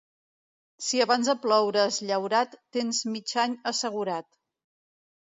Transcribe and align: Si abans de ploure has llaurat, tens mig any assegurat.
Si 0.85 1.01
abans 1.03 1.27
de 1.31 1.35
ploure 1.41 1.81
has 1.89 1.99
llaurat, 2.11 2.55
tens 2.77 3.01
mig 3.17 3.35
any 3.43 3.53
assegurat. 3.73 4.27